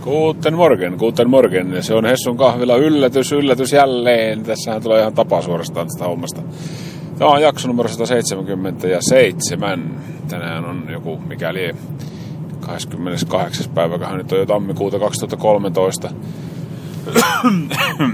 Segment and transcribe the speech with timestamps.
[0.00, 1.82] Guten morgen, guten morgen.
[1.82, 4.42] Se on Hessun kahvilla yllätys, yllätys jälleen.
[4.42, 6.42] Tässähän tulee ihan tapa suorastaan tästä hommasta.
[7.18, 10.00] Tämä on jakso numero 177.
[10.28, 11.74] Tänään on joku, mikäli
[12.60, 13.72] 28.
[13.74, 16.10] päivä, nyt on jo tammikuuta 2013.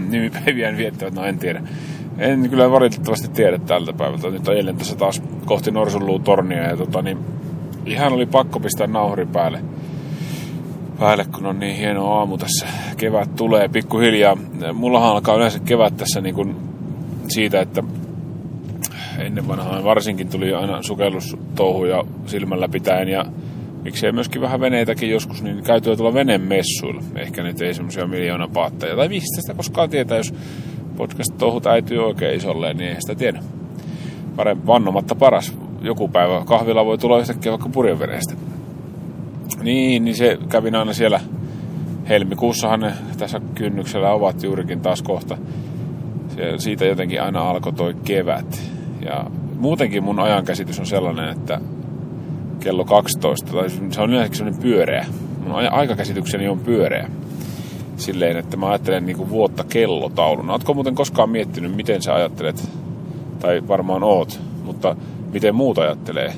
[0.08, 1.62] Nimipäiviä viettävät, no en tiedä.
[2.18, 4.30] En kyllä valitettavasti tiedä tältä päivältä.
[4.30, 7.18] Nyt ajelin tässä taas kohti Norsunluun tornia ja tota, niin
[7.84, 9.58] ihan oli pakko pistää nauhuri päälle
[11.00, 12.66] päälle, kun on niin hieno aamu tässä.
[12.96, 14.36] Kevät tulee pikkuhiljaa.
[14.74, 16.56] Mullahan alkaa yleensä kevät tässä niin kuin
[17.28, 17.82] siitä, että
[19.19, 23.24] ennen vanhaan varsinkin tuli aina sukellustouhuja silmällä pitäen ja
[23.82, 27.02] miksei myöskin vähän veneitäkin joskus, niin käytyä tuolla venemessuilla.
[27.16, 28.97] Ehkä nyt ei semmoisia miljoona paatteja.
[28.97, 30.34] Tai mistä sitä koskaan tietää, jos
[30.97, 33.42] podcast-touhut äityy oikein isolle, niin ei sitä tiedä.
[34.36, 35.56] Parempi vannomatta paras.
[35.80, 38.34] Joku päivä kahvilla voi tulla yhtäkkiä vaikka purjevereistä.
[39.62, 41.20] Niin, niin se kävin aina siellä
[42.09, 45.39] helmikuussahan ne tässä kynnyksellä ovat juurikin taas kohta.
[46.58, 48.62] Siitä jotenkin aina alkoi toi kevät.
[49.05, 49.24] Ja
[49.58, 51.61] muutenkin mun ajankäsitys on sellainen, että
[52.61, 55.06] kello 12, tai se on yleensä sellainen pyöreä.
[55.44, 57.08] Mun aikakäsitykseni on pyöreä.
[57.97, 60.52] Silleen, että mä ajattelen niinku vuotta kellotauluna.
[60.52, 62.69] Ootko muuten koskaan miettinyt, miten sä ajattelet,
[63.41, 64.97] tai varmaan oot, mutta
[65.33, 66.33] miten muut ajattelee ja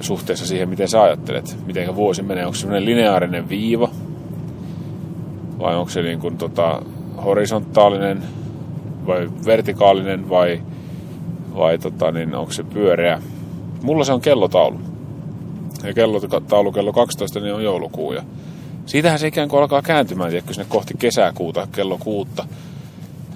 [0.00, 2.46] suhteessa siihen, miten sä ajattelet, miten vuosi menee.
[2.46, 3.90] Onko se sellainen lineaarinen viiva
[5.58, 6.82] vai onko se niin kuin tota,
[7.24, 8.22] horisontaalinen
[9.06, 10.62] vai vertikaalinen vai,
[11.56, 13.22] vai tota, niin onko se pyöreä.
[13.82, 14.80] Mulla se on kellotaulu.
[15.84, 18.12] Ja kellotaulu kello 12 niin on joulukuu.
[18.12, 18.22] Ja
[18.86, 22.46] siitähän se ikään kuin alkaa kääntymään, tiedätkö, sinne kohti kesäkuuta, kello kuutta.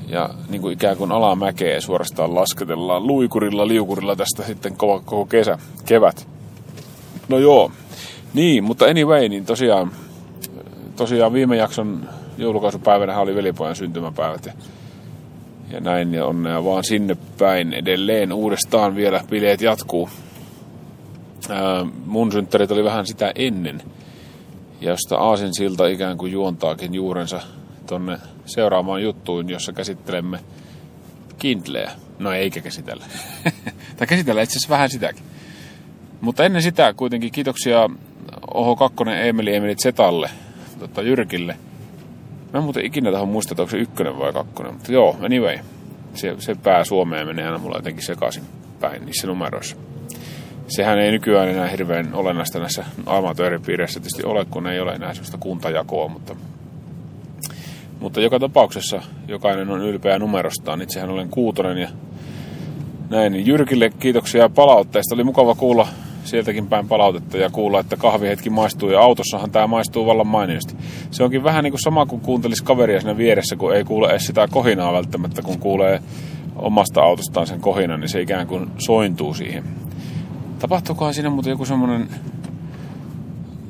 [0.09, 5.59] Ja niin kuin ikään kuin alamäkeä suorastaan lasketellaan luikurilla, liukurilla tästä sitten koko, koko kesä,
[5.85, 6.29] kevät.
[7.29, 7.73] No joo.
[8.35, 9.93] Niin, mutta anyway, niin tosiaan,
[10.97, 14.53] tosiaan viime jakson joulukaisupäivänä oli velipojan syntymäpäivät ja,
[15.71, 20.09] ja näin ja onnea vaan sinne päin edelleen uudestaan vielä bileet jatkuu.
[21.51, 23.83] Ää, mun synttärit oli vähän sitä ennen,
[24.81, 27.41] josta Aasin silta ikään kuin juontaakin juurensa
[27.87, 30.39] tonne seuraamaan juttuun, jossa käsittelemme
[31.39, 31.91] Kindleä.
[32.19, 33.05] No eikä käsitellä.
[33.97, 35.25] tai käsitellä itse asiassa vähän sitäkin.
[36.21, 37.91] Mutta ennen sitä kuitenkin kiitoksia
[38.55, 40.31] Oho Kakkonen Emeli Emeli Zetalle,
[40.79, 41.57] tota Jyrkille.
[42.53, 44.73] Mä en muuten ikinä tähän muista, että onko se ykkönen vai kakkonen.
[44.73, 45.59] Mutta joo, anyway.
[46.15, 48.43] Se, se pää Suomeen menee aina mulla jotenkin sekaisin
[48.81, 49.77] päin niissä numeroissa.
[50.69, 55.39] Sehän ei nykyään enää hirveän olennaista näissä amatööripiireissä tietysti ole, kun ei ole enää sellaista
[55.39, 56.37] kuntajakoa, mutta,
[58.01, 60.83] mutta joka tapauksessa jokainen on ylpeä numerostaan.
[60.83, 61.89] Itsehän olen kuutonen ja
[63.11, 63.47] näin.
[63.47, 65.15] Jyrkille kiitoksia palautteesta.
[65.15, 65.89] Oli mukava kuulla
[66.29, 70.75] sieltäkin päin palautetta ja kuulla, että kahvihetki maistuu ja autossahan tämä maistuu vallan mainiosti.
[71.11, 74.27] Se onkin vähän niin kuin sama kuin kuuntelisi kaveria siinä vieressä, kun ei kuule edes
[74.27, 76.03] sitä kohinaa välttämättä, kun kuulee
[76.57, 79.65] omasta autostaan sen kohinan, niin se ikään kuin sointuu siihen.
[80.59, 82.09] Tapahtuukohan siinä muuten joku semmoinen,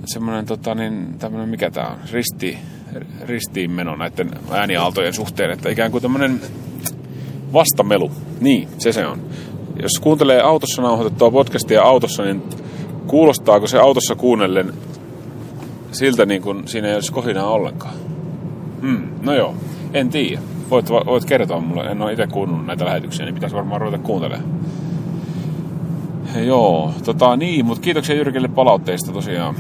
[0.05, 2.59] semmoinen tota niin, tämmöinen, mikä tämä on, risti,
[3.27, 6.41] ristiinmeno näiden ääniaaltojen suhteen, että ikään kuin tämmöinen
[7.53, 8.11] vastamelu.
[8.41, 9.21] Niin, se se on
[9.83, 12.43] jos kuuntelee autossa nauhoitettua podcastia autossa, niin
[13.07, 14.75] kuulostaako se autossa kuunnellen
[15.93, 17.95] siltä niin kuin siinä ei olisi kohinaa ollenkaan?
[18.81, 19.55] Hmm, no joo,
[19.95, 20.41] en tiedä.
[20.71, 24.51] Voit, voit kertoa mulle, en ole itse kuunnellut näitä lähetyksiä, niin pitäisi varmaan ruveta kuuntelemaan.
[26.37, 29.55] Joo, tota niin, mutta kiitoksia Jyrkille palautteista tosiaan.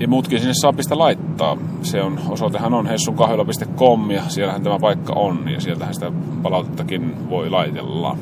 [0.00, 1.56] Ja muutkin sinne saa pistä laittaa.
[1.82, 7.50] Se on, osoitehan on hessunkahvila.com ja siellähän tämä paikka on ja sieltähän sitä palautettakin voi
[7.50, 8.16] laitella.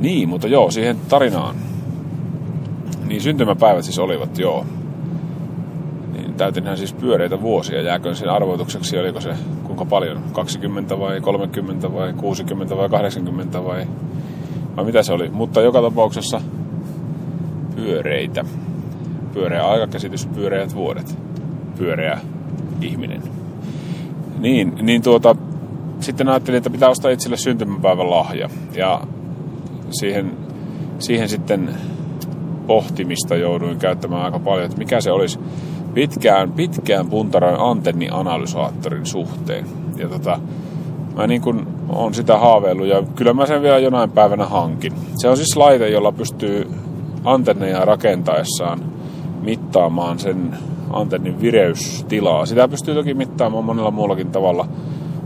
[0.00, 1.56] Niin, mutta joo, siihen tarinaan.
[3.06, 4.66] Niin syntymäpäivät siis olivat, joo.
[6.12, 7.82] Niin täytinhän siis pyöreitä vuosia.
[7.82, 9.34] Jääkö sen arvoitukseksi, oliko se
[9.64, 10.22] kuinka paljon?
[10.32, 13.86] 20 vai 30 vai 60 vai 80 vai...
[14.76, 15.28] Vai mitä se oli?
[15.28, 16.40] Mutta joka tapauksessa
[17.76, 18.44] pyöreitä.
[19.34, 21.18] Pyöreä aikakäsitys, pyöreät vuodet.
[21.78, 22.20] Pyöreä
[22.80, 23.22] ihminen.
[24.38, 25.36] Niin, niin tuota,
[26.00, 28.50] sitten ajattelin, että pitää ostaa itselle syntymäpäivän lahja.
[28.76, 29.00] Ja
[29.90, 30.32] siihen,
[30.98, 31.70] siihen sitten
[32.66, 35.38] pohtimista jouduin käyttämään aika paljon, että mikä se olisi
[35.94, 39.66] pitkään, pitkään puntaroin antennianalysaattorin suhteen.
[39.96, 40.38] Ja tota,
[41.16, 44.92] mä niin kuin on sitä haaveillut ja kyllä mä sen vielä jonain päivänä hankin.
[45.14, 46.70] Se on siis laite, jolla pystyy
[47.24, 48.80] antenneja rakentaessaan
[49.42, 50.56] mittaamaan sen
[50.90, 52.46] antennin vireystilaa.
[52.46, 54.68] Sitä pystyy toki mittaamaan monella muullakin tavalla,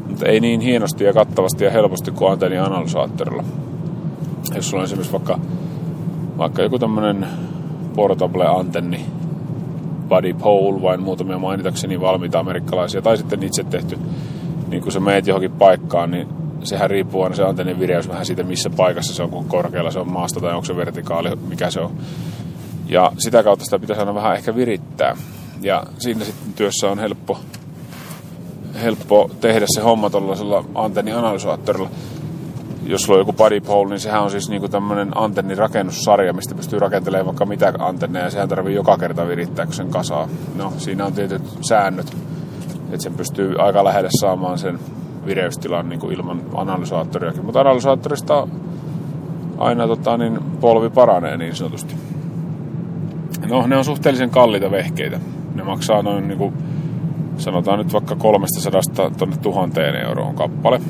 [0.09, 3.45] mutta ei niin hienosti ja kattavasti ja helposti kuin antennianalysaattorilla
[4.55, 5.39] jos sulla on esimerkiksi vaikka,
[6.39, 7.27] vaikka joku tämmöinen
[7.95, 9.07] portable antenni,
[10.09, 13.99] Buddy Pole, vain muutamia mainitakseni valmiita amerikkalaisia, tai sitten itse tehty,
[14.69, 16.29] niin kun sä meet johonkin paikkaan, niin
[16.65, 19.99] sehän riippuu aina se antennin vireys vähän siitä, missä paikassa se on, kun korkealla se
[19.99, 21.91] on maasta tai onko se vertikaali, mikä se on.
[22.87, 25.17] Ja sitä kautta sitä pitäisi aina vähän ehkä virittää.
[25.61, 27.39] Ja siinä sitten työssä on helppo,
[28.83, 31.91] helppo tehdä se homma tuollaisella antennianalysaattorilla.
[32.91, 36.79] Jos sulla on joku body pole, niin sehän on siis niinku tämmöinen antennirakennussarja, mistä pystyy
[36.79, 38.25] rakentelemaan vaikka mitä antenneja.
[38.25, 40.29] Ja sehän tarvii joka kerta virittää, kun sen kasaa.
[40.57, 42.17] No, siinä on tietyt säännöt,
[42.85, 44.79] että sen pystyy aika lähelle saamaan sen
[45.27, 47.45] vireystilan niin kuin ilman analysaattoriakin.
[47.45, 48.49] Mutta analysaattorista
[49.59, 51.95] aina tota, niin polvi paranee niin sanotusti.
[53.49, 55.21] No, ne on suhteellisen kalliita vehkeitä.
[55.55, 56.55] Ne maksaa noin, niin kuin,
[57.37, 58.81] sanotaan nyt vaikka 300
[59.19, 60.81] tonne tuhanteen euroon kappale.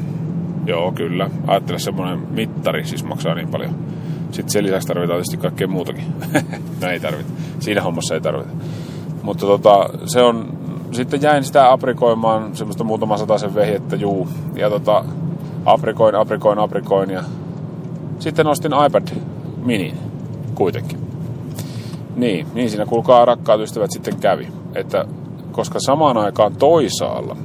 [0.67, 1.31] Joo, kyllä.
[1.47, 3.75] Ajattele semmoinen mittari siis maksaa niin paljon.
[4.31, 6.05] Sitten sen lisäksi tarvitaan tietysti kaikkea muutakin.
[6.81, 7.31] no ei tarvita.
[7.59, 8.51] Siinä hommassa ei tarvita.
[9.23, 10.59] Mutta tota, se on
[10.93, 14.29] sitten jäin sitä aprikoimaan semmoista muutama sen vehjettä, juu.
[14.55, 15.05] Ja tota,
[15.65, 17.23] aprikoin, aprikoin, aprikoin ja
[18.19, 19.09] sitten ostin iPad
[19.65, 19.95] mini
[20.55, 20.99] kuitenkin.
[22.17, 24.49] Niin, niin siinä kuulkaa rakkaat ystävät sitten kävi.
[24.75, 25.05] Että
[25.53, 27.37] koska samaan aikaan toisaalla,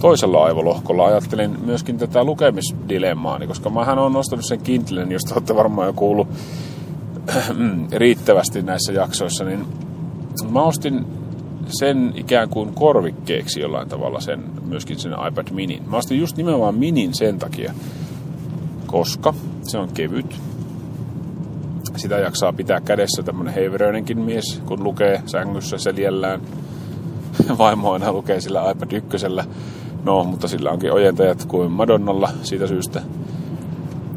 [0.00, 5.86] toisella aivolohkolla ajattelin myöskin tätä lukemisdilemmaani, koska mähän on nostanut sen Kindlen, josta olette varmaan
[5.86, 6.28] jo kuullut
[7.92, 9.66] riittävästi näissä jaksoissa, niin
[10.50, 11.06] mä ostin
[11.78, 15.82] sen ikään kuin korvikkeeksi jollain tavalla sen, myöskin sen iPad mini.
[15.86, 17.74] Mä ostin just nimenomaan minin sen takia,
[18.86, 20.36] koska se on kevyt.
[21.96, 26.40] Sitä jaksaa pitää kädessä tämmönen heiveröinenkin mies, kun lukee sängyssä seljällään.
[27.58, 29.44] Vaimo aina lukee sillä iPad ykkösellä.
[30.04, 33.02] No, mutta sillä onkin ojentajat kuin Madonnalla siitä syystä.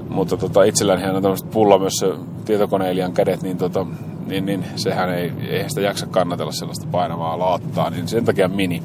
[0.10, 2.06] Mutta tota, itselläni on tämmöiset pulla myös
[2.46, 3.86] tietokoneilijan kädet, niin tota,
[4.28, 8.84] niin, niin sehän ei, ei sitä jaksa kannatella sellaista painavaa laattaa, niin sen takia mini.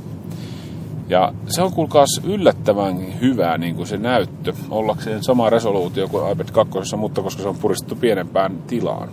[1.08, 6.48] Ja se on kuulkaas yllättävän hyvää niin kuin se näyttö, ollakseen sama resoluutio kuin iPad
[6.52, 9.08] 2, mutta koska se on puristettu pienempään tilaan,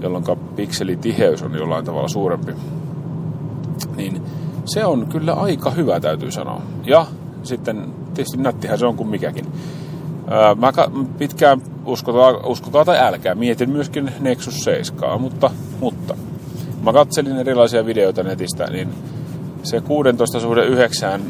[0.00, 0.24] jolloin
[0.56, 2.52] pikselitiheys on jollain tavalla suurempi.
[3.96, 4.22] Niin
[4.64, 6.62] se on kyllä aika hyvä, täytyy sanoa.
[6.86, 7.06] Ja
[7.42, 9.46] sitten tietysti nättihän se on kuin mikäkin.
[10.56, 10.72] Mä
[11.18, 15.50] pitkään uskokaa, uskokaa tai älkää, mietin myöskin Nexus 7, mutta,
[15.80, 16.14] mutta
[16.82, 18.88] mä katselin erilaisia videoita netistä, niin
[19.62, 21.22] se 16 suhde 9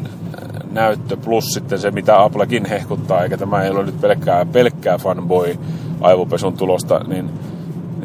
[0.71, 5.59] näyttö plus sitten se, mitä Applekin hehkuttaa, eikä tämä ei ole nyt pelkkää, pelkkää fanboy
[6.01, 7.29] aivopesun tulosta, niin,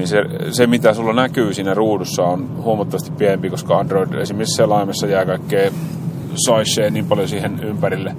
[0.00, 5.06] niin se, se, mitä sulla näkyy siinä ruudussa on huomattavasti pienempi, koska Android esimerkiksi selaimessa
[5.06, 5.70] jää kaikkea
[6.46, 8.16] saishee niin paljon siihen ympärille,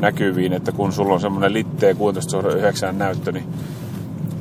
[0.00, 3.44] näkyviin, että kun sulla on semmoinen litteen 16.9 näyttö, niin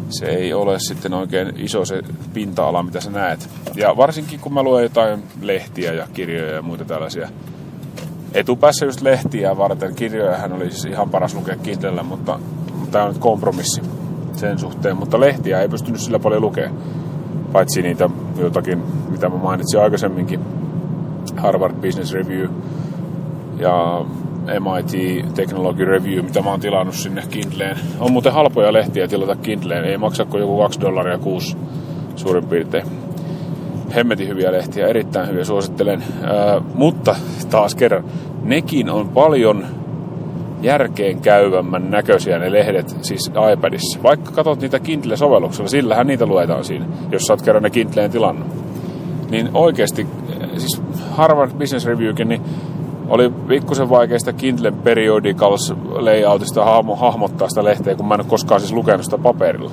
[0.09, 2.01] se ei ole sitten oikein iso se
[2.33, 3.49] pinta-ala, mitä sä näet.
[3.75, 7.29] Ja varsinkin kun mä luen jotain lehtiä ja kirjoja ja muita tällaisia.
[8.33, 9.95] Etupäässä just lehtiä varten.
[9.95, 12.39] Kirjojahan oli siis ihan paras lukea Kindlellä, mutta
[12.91, 13.81] tämä on nyt kompromissi
[14.37, 14.97] sen suhteen.
[14.97, 16.75] Mutta lehtiä ei pystynyt sillä paljon lukemaan.
[17.51, 20.39] Paitsi niitä jotakin, mitä mä mainitsin aikaisemminkin.
[21.37, 22.49] Harvard Business Review
[23.57, 24.05] ja
[24.59, 27.77] MIT Technology Review, mitä mä oon tilannut sinne Kindleen.
[27.99, 31.57] On muuten halpoja lehtiä tilata Kindleen, ei maksa kuin joku 2 dollaria kuusi
[32.15, 32.85] suurin piirtein.
[33.95, 36.03] Hemmetin hyviä lehtiä, erittäin hyviä, suosittelen.
[36.23, 37.15] Ää, mutta
[37.49, 38.03] taas kerran,
[38.43, 39.65] nekin on paljon
[40.61, 44.03] järkeen käyvämmän näköisiä ne lehdet, siis iPadissa.
[44.03, 48.47] Vaikka katsot niitä Kindle-sovelluksella, sillähän niitä luetaan siinä, jos sä oot kerran ne Kindleen tilannut.
[49.29, 50.07] Niin oikeasti,
[50.57, 52.41] siis Harvard Business Reviewkin, niin
[53.07, 58.61] oli pikkusen vaikeista Kindlen periodicals layoutista hahmo, hahmottaa sitä lehteä, kun mä en ole koskaan
[58.61, 59.71] siis lukenut sitä paperilla.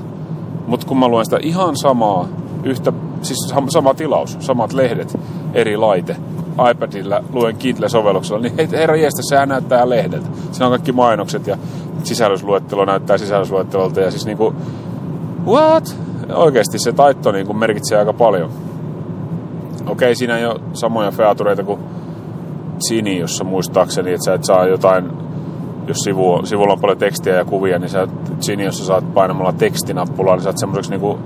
[0.67, 2.29] Mutta kun mä luen sitä ihan samaa,
[2.65, 2.93] yhtä,
[3.23, 5.19] siis sama tilaus, samat lehdet,
[5.55, 6.17] eri laite,
[6.71, 10.27] iPadilla luen Kindle-sovelluksella, niin herra jeestä, sehän näyttää lehdeltä.
[10.53, 11.59] Siinä on kaikki mainokset ja
[12.03, 14.55] sisällysluettelo näyttää sisällysluettelolta ja siis niinku,
[15.47, 15.97] what?
[16.35, 18.51] Oikeasti se taitto niinku merkitsee aika paljon.
[19.87, 21.81] Okei, siinä ei ole samoja featureita kuin
[22.89, 25.11] Zini, jossa muistaakseni, että sä et saa jotain,
[25.87, 28.09] jos sivu, sivulla on paljon tekstiä ja kuvia, niin sä
[28.41, 31.19] Zini, jossa saat painamalla tekstinappulaa, niin saat semmoiseksi niinku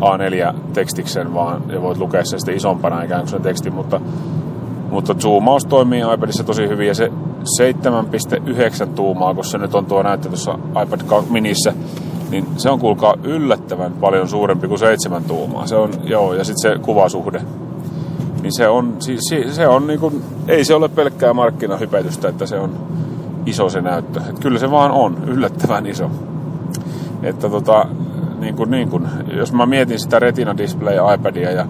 [0.00, 4.00] A4-tekstiksen vaan, ja voit lukea sen sitten isompana ikään kuin sen tekstin, mutta,
[4.90, 7.12] mutta zoomaus toimii iPadissa tosi hyvin, ja se
[7.62, 11.72] 7.9 tuumaa, kun se nyt on tuo näyttö tuossa iPad minissä,
[12.30, 15.66] niin se on kuulkaa yllättävän paljon suurempi kuin 7 tuumaa.
[15.66, 17.40] Se on, joo, ja sitten se kuvasuhde
[18.42, 22.58] niin se on, siis, se on niin kuin, ei se ole pelkkää markkinahypetystä, että se
[22.58, 22.70] on
[23.46, 24.20] iso se näyttö.
[24.20, 26.10] Että kyllä se vaan on yllättävän iso.
[27.22, 27.86] Että tota,
[28.40, 31.66] niin kuin, niin kuin, jos mä mietin sitä Retina Display iPadia ja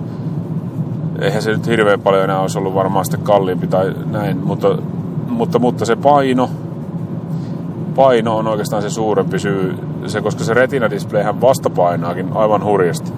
[1.20, 4.78] eihän se nyt hirveän paljon enää olisi ollut varmaan sitten kalliimpi tai näin, mutta,
[5.28, 6.50] mutta, mutta se paino,
[7.96, 9.74] paino on oikeastaan se suurempi syy,
[10.06, 13.12] se, koska se retina-displayhän vastapainaakin aivan hurjasti.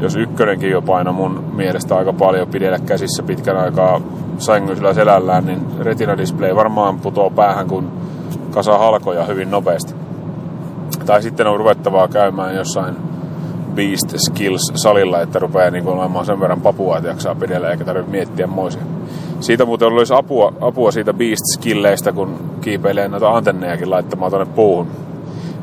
[0.00, 4.00] Jos ykkönenkin jo paino mun mielestä aika paljon pidellä käsissä pitkän aikaa
[4.38, 7.92] sängyllä selällään, niin retina-display varmaan putoo päähän, kun
[8.50, 9.94] kasa halkoja hyvin nopeasti.
[11.06, 13.11] Tai sitten on ruvettavaa käymään jossain
[13.74, 18.10] Beast Skills-salilla, että rupeaa niin kuin olemaan sen verran papua, että jaksaa pidellä eikä tarvitse
[18.10, 18.82] miettiä moisia.
[19.40, 24.86] Siitä muuten olisi apua, apua siitä Beast Skilleistä, kun kiipeilee noita antennejakin laittamaan tuonne puuhun.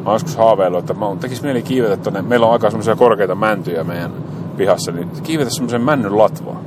[0.05, 2.21] Mä joskus haaveillut, että mä tekis mieli kiivetä tuonne.
[2.21, 4.11] Meillä on aika semmoisia korkeita mäntyjä meidän
[4.57, 6.61] pihassa, niin kiivetä semmoisen männyn latvaa.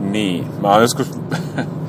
[0.00, 1.20] Niin, mä oon joskus,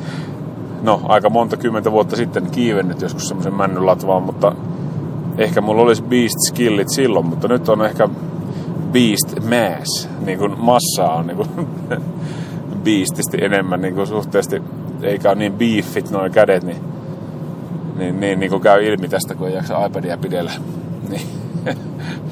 [0.81, 4.55] no aika monta kymmentä vuotta sitten kiivennyt joskus semmoisen männyn latvaan, mutta
[5.39, 8.09] ehkä mulla olisi beast skillit silloin, mutta nyt on ehkä
[8.91, 11.49] beast mass, niin kuin massaa on niin kuin
[12.85, 14.61] beastisti enemmän niin kuin suhteesti,
[15.01, 16.77] eikä ole niin beefit noin kädet, niin,
[17.95, 20.51] niin, niin, niin kuin käy ilmi tästä, kun ei jaksa iPadia pidellä.
[21.09, 21.77] Niin,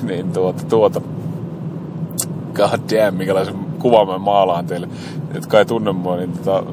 [0.04, 1.02] niin tuota, tuota,
[2.54, 4.90] god damn, minkälaisen kuvan mä maalaan teille,
[5.34, 6.64] jotka ei tunne mua, niin tota,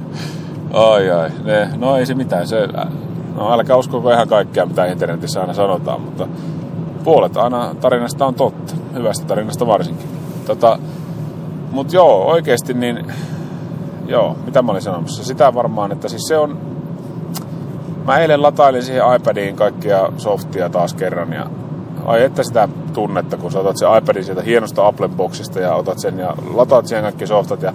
[0.92, 2.68] ai ai, ne, no ei se mitään, se
[3.34, 6.28] No älkää uskoko ihan kaikkea, mitä internetissä aina sanotaan, mutta
[7.04, 8.74] puolet aina tarinasta on totta.
[8.94, 10.08] Hyvästä tarinasta varsinkin.
[10.46, 10.78] Tota,
[11.70, 13.12] mutta joo, oikeasti niin...
[14.06, 15.24] Joo, mitä mä olin sanomassa?
[15.24, 16.58] Sitä varmaan, että siis se on...
[18.06, 21.46] Mä eilen latailin siihen iPadiin kaikkia softia taas kerran ja
[22.04, 26.18] ai että sitä tunnetta, kun sä otat sen iPadin sieltä hienosta Apple-boxista ja otat sen
[26.18, 27.72] ja lataat siihen kaikki softat ja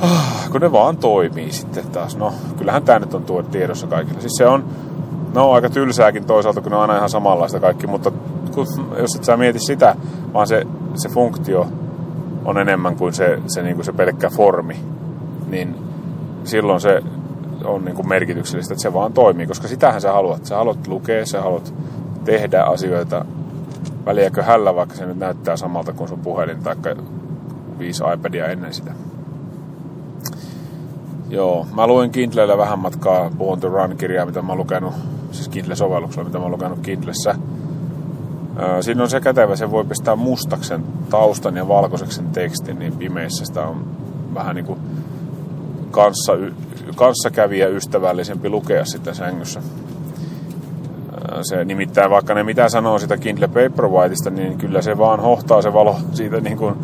[0.00, 2.16] Ah, kun ne vaan toimii sitten taas.
[2.16, 4.20] No, kyllähän tämä nyt on tuo tiedossa kaikille.
[4.20, 4.64] Siis se on,
[5.34, 8.12] no aika tylsääkin toisaalta, kun ne on aina ihan samanlaista kaikki, mutta
[8.54, 8.66] kun,
[8.98, 9.96] jos et sä mieti sitä,
[10.32, 11.66] vaan se, se funktio
[12.44, 14.76] on enemmän kuin se, se, niin kuin se pelkkä formi,
[15.48, 15.76] niin
[16.44, 17.02] silloin se
[17.64, 20.46] on niin kuin merkityksellistä, että se vaan toimii, koska sitähän sä haluat.
[20.46, 21.74] Sä haluat lukea, sä haluat
[22.24, 23.24] tehdä asioita,
[24.06, 26.76] väliäkö hällä, vaikka se nyt näyttää samalta kuin sun puhelin tai
[27.78, 28.92] viisi iPadia ennen sitä.
[31.28, 34.94] Joo, mä luin Kindlellä vähän matkaa Born to Run-kirjaa, mitä mä oon lukenut,
[35.32, 37.34] siis Kindle-sovelluksella, mitä mä oon lukenut Kindlessä.
[38.80, 43.66] Siinä on se kätevä, se voi pistää mustaksen taustan ja valkoiseksi tekstin, niin pimeissä sitä
[43.66, 43.84] on
[44.34, 44.78] vähän niin kuin
[45.90, 46.32] kanssa,
[46.96, 49.62] kanssakävijä ystävällisempi lukea sitä sängyssä.
[51.42, 55.72] Se nimittäin, vaikka ne mitä sanoo sitä Kindle Paperwhiteista, niin kyllä se vaan hohtaa se
[55.72, 56.74] valo siitä niin kuin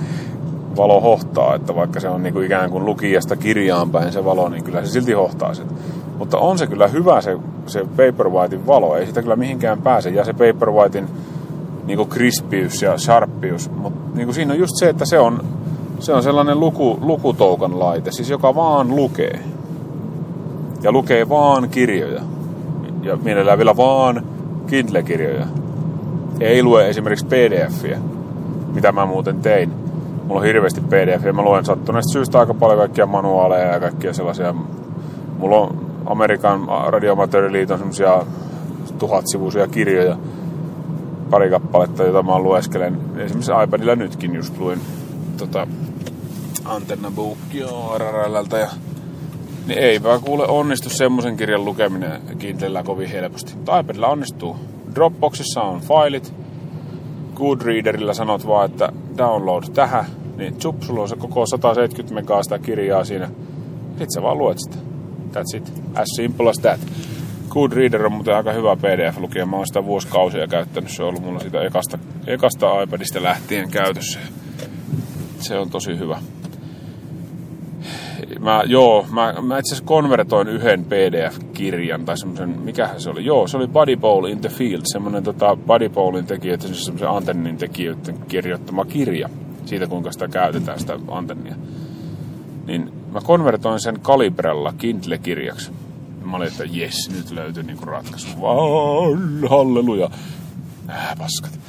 [0.81, 4.49] valo hohtaa, että vaikka se on niin kuin ikään kuin lukijasta kirjaan päin se valo,
[4.49, 5.67] niin kyllä se silti hohtaa sen.
[6.19, 10.11] Mutta on se kyllä hyvä se, se Paperwhitein valo, ei sitä kyllä mihinkään pääse.
[10.11, 11.09] Ja se Paperwhitein
[11.87, 15.45] niin kuin krispiys ja sharppius, mutta niin kuin siinä on just se, että se on,
[15.99, 19.41] se on sellainen luku, lukutoukan laite, siis joka vaan lukee.
[20.83, 22.21] Ja lukee vaan kirjoja.
[23.03, 24.25] Ja mielellään vielä vaan
[24.67, 25.47] Kindle-kirjoja.
[26.41, 27.99] Ei lue esimerkiksi PDFiä,
[28.75, 29.80] mitä mä muuten tein
[30.31, 34.13] mulla on hirveästi pdf ja mä luen sattuneesta syystä aika paljon kaikkia manuaaleja ja kaikkia
[34.13, 34.55] sellaisia.
[35.39, 38.23] Mulla on Amerikan radioamatööriliiton semmosia
[38.99, 40.17] tuhatsivuisia kirjoja,
[41.31, 42.99] pari kappaletta, jota mä lueskelen.
[43.17, 44.81] Esimerkiksi iPadilla nytkin just luin
[45.37, 45.67] tota,
[46.65, 47.13] Antenna
[47.99, 48.69] RRLltä ja
[49.67, 53.55] niin eipä kuule onnistu semmoisen kirjan lukeminen Kindlellä kovin helposti.
[53.81, 54.57] IPadilla onnistuu.
[54.95, 56.35] Dropboxissa on failit.
[57.35, 62.59] Goodreaderilla sanot vaan, että download tähän niin tsup, sulla on se koko 170 megaa sitä
[62.59, 63.31] kirjaa siinä.
[63.89, 64.77] Sitten sä vaan luet sitä.
[65.33, 65.73] That's it.
[65.95, 66.81] As simple as that.
[67.49, 69.47] Goodreader on muuten aika hyvä PDF-lukija.
[69.47, 70.91] Mä oon sitä vuosikausia käyttänyt.
[70.91, 74.19] Se on ollut mulla sitä ekasta, ekasta iPadista lähtien käytössä.
[75.41, 76.19] Se on tosi hyvä.
[78.39, 83.25] Mä, joo, mä, mä itse asiassa konvertoin yhden PDF-kirjan tai semmoisen, mikä se oli?
[83.25, 87.57] Joo, se oli Buddy Bowl in the Field, semmoinen tota, Buddy Bowlin tekijöiden, semmoisen antennin
[87.57, 89.29] tekijöiden kirjoittama kirja
[89.65, 91.55] siitä, kuinka sitä käytetään, sitä antennia.
[92.67, 95.73] Niin mä konvertoin sen Kalibrella Kindle-kirjaksi.
[96.25, 98.29] Mä olin, että jes, nyt löytyi niinku ratkaisu.
[99.49, 100.11] Halleluja.
[100.91, 101.61] Äh, paskat.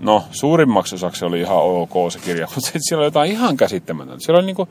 [0.00, 4.24] No, suurimmaksi osaksi oli ihan ok se kirja, mutta siellä oli jotain ihan käsittämätöntä.
[4.24, 4.68] Siellä oli niinku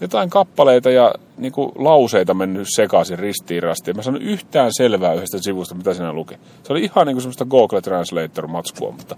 [0.00, 3.96] jotain kappaleita ja niinku lauseita mennyt sekaisin ristiin rastiin.
[3.96, 6.34] Mä sanoin yhtään selvää yhdestä sivusta, mitä siinä luki.
[6.62, 9.16] Se oli ihan niinku semmoista Google Translator-matskua, mutta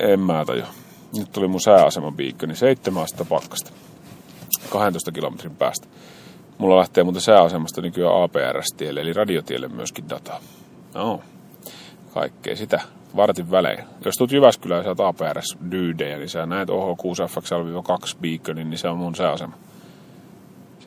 [0.00, 0.66] en mä tajua.
[1.18, 3.70] Nyt tuli mun sääaseman piikko, niin 7 astetta pakkasta.
[4.70, 5.88] 12 kilometrin päästä.
[6.58, 10.40] Mulla lähtee muuten sääasemasta nykyään APRS-tielle, eli radiotielle myöskin dataa.
[10.94, 11.20] No,
[12.14, 12.80] kaikkea sitä.
[13.16, 13.84] vartin välein.
[14.04, 18.88] Jos tulet Jyväskylään ja oot APRS dyydejä, niin sä näet OH6 FXL-2 beaconin, niin se
[18.88, 19.54] on mun se asema.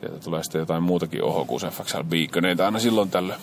[0.00, 3.40] Sieltä tulee sitten jotain muutakin OH6 FXL beaconeita aina silloin tällöin.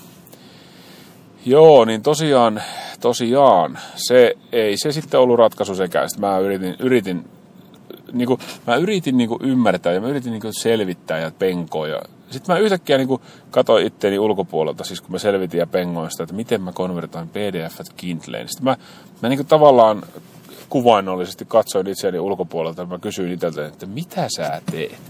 [1.46, 2.62] Joo, niin tosiaan,
[3.06, 6.10] tosiaan, se ei se sitten ollut ratkaisu sekään.
[6.10, 7.26] Sitten mä yritin, yritin
[8.14, 11.88] niin kuin, mä yritin niin kuin ymmärtää ja mä yritin niin kuin selvittää ja penkoa.
[11.88, 13.22] Ja sitten mä yhtäkkiä niin kuin
[13.52, 17.80] katsoin itteeni ulkopuolelta, siis kun mä selvitin ja pengoin sitä, että miten mä konvertoin pdf
[17.98, 18.48] Kindleen.
[18.48, 18.78] Sitten mä,
[19.22, 20.04] mä niin kuin tavallaan
[20.70, 25.02] kuvainnollisesti katsoin itseäni ulkopuolelta ja mä kysyin itseltä, että mitä sä teet?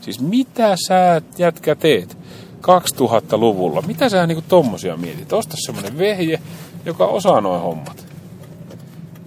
[0.00, 2.16] Siis mitä sä jätkä teet
[2.60, 3.82] 2000-luvulla?
[3.82, 5.32] Mitä sä niinku tommosia mietit?
[5.32, 6.40] Osta semmonen vehje,
[6.84, 8.06] joka osaa noin hommat.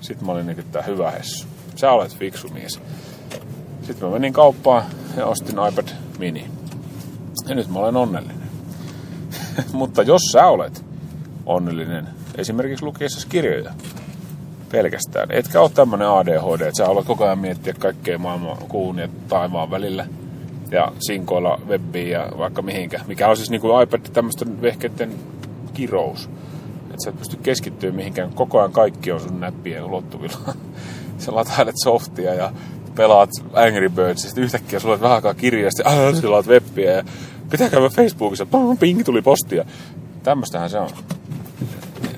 [0.01, 1.48] Sitten mä olin niinku tää hyvä hessu.
[1.75, 2.81] Sä olet fiksu mies.
[3.81, 4.83] Sitten mä menin kauppaan
[5.17, 5.88] ja ostin iPad
[6.19, 6.48] mini.
[7.48, 8.48] Ja nyt mä olen onnellinen.
[9.74, 10.86] Mutta jos sä olet
[11.45, 12.07] onnellinen,
[12.38, 13.74] esimerkiksi lukiessa kirjoja
[14.72, 19.07] pelkästään, etkä ole tämmönen ADHD, että sä haluat koko ajan miettiä kaikkea maailman kuun ja
[19.27, 20.05] taivaan välillä
[20.72, 25.13] ja sinkoilla webbiin ja vaikka mihinkä, mikä on siis niin kuin iPad tämmöisten vehkeiden
[25.74, 26.29] kirous.
[26.93, 30.38] Että sä et pysty keskittyä mihinkään, koko ajan kaikki on sun näppien ulottuvilla.
[31.17, 32.51] sä latailet softia ja
[32.95, 37.03] pelaat Angry Birds, sitten yhtäkkiä sulla vähän aikaa kirjaa, sitten sä laat webbiä ja
[37.50, 38.47] pitää käydä Facebookissa,
[38.79, 39.65] ping, tuli postia.
[40.23, 40.89] Tämmöstähän se on.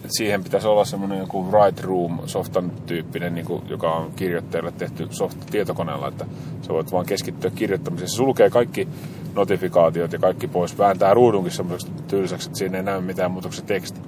[0.08, 5.08] Siihen pitäisi olla semmoinen joku Write Room softan tyyppinen, niin kuin, joka on kirjoittajalle tehty
[5.10, 6.26] soft tietokoneella, että
[6.62, 8.10] sä voit vaan keskittyä kirjoittamiseen.
[8.10, 8.88] Se sulkee kaikki
[9.36, 14.00] notifikaatiot ja kaikki pois, vääntää ruudunkin semmoiseksi tylsäksi, että siinä ei näy mitään muutoksia teksti.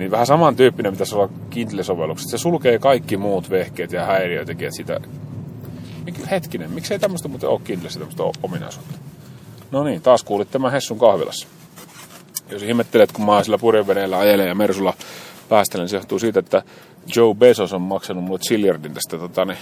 [0.00, 2.30] Niin vähän samantyyppinen pitäisi olla Kindle-sovellukset.
[2.30, 5.00] Se sulkee kaikki muut vehkeet ja häiriötekijät sitä
[6.30, 8.98] hetkinen, miksei tämmöistä muuten ole Kindlessä tämmöistä ominaisuutta?
[9.70, 11.46] No niin, taas kuulit tämän Hessun kahvilassa.
[12.50, 14.94] Jos ihmettelet, kun mä sillä purjeveneellä ajelen ja Mersulla
[15.48, 16.62] päästelen, niin se johtuu siitä, että
[17.16, 19.58] Joe Bezos on maksanut mulle Chilliardin tästä tota, niin,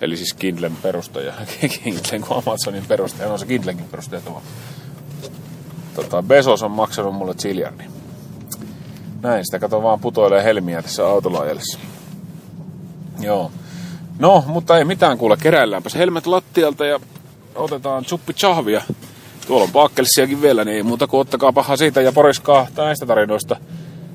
[0.00, 1.32] Eli siis Kindlen perustaja.
[1.84, 3.32] Kindlen kuin Amazonin perustaja.
[3.32, 4.42] On se Kindlenkin perustaja tuo.
[5.94, 7.97] Tota, Bezos on maksanut mulle Chilliardin.
[9.22, 11.44] Näin, sitä kato vaan putoilee helmiä tässä autolla.
[13.20, 13.50] Joo.
[14.18, 17.00] No, mutta ei mitään kuule, keräilläänpäs helmet lattialta ja
[17.54, 18.82] otetaan chuppi chahvia.
[19.46, 23.56] Tuolla on paakkelisiakin vielä, niin muuta kuin ottakaa paha siitä ja poriskaa näistä tarinoista.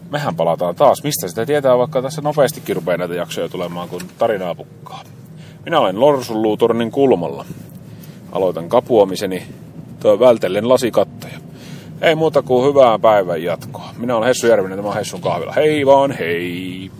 [0.10, 1.04] Mehän palataan taas.
[1.04, 5.04] Mistä sitä tietää, vaikka tässä nopeastikin rupeaa näitä jaksoja tulemaan, kun tarinaa pukkaa.
[5.66, 7.46] Minä olen Lorsun luutornin kulmalla.
[8.32, 9.48] Aloitan kapuamiseni
[10.00, 11.38] tuo vältellen lasikattoja.
[12.04, 13.89] Ei muuta kuin hyvää päivän jatkoa.
[13.98, 15.54] Minä olen Hessu Järvinen, tämä on Hessun kahvila.
[15.54, 16.92] Hei vaan, hei!